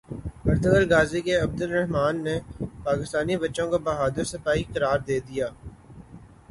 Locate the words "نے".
2.23-2.35